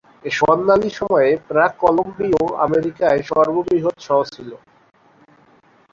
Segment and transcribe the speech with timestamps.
[0.25, 4.49] এর স্বর্ণালী সময়ে প্রাক-কলম্বীয় আমেরিকায় সর্ববৃহৎ শহর ছিল।